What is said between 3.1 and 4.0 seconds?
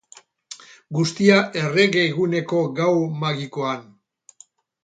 magikoan.